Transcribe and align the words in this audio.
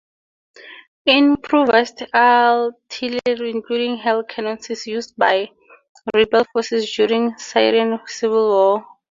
Improvised 1.05 2.01
artillery 2.11 3.51
including 3.51 3.97
"hell 3.97 4.23
cannons" 4.23 4.71
is 4.71 4.87
used 4.87 5.15
by 5.15 5.51
rebel 6.15 6.43
forces 6.53 6.91
during 6.91 7.37
Syrian 7.37 7.99
Civil 8.07 8.49
War. 8.49 8.87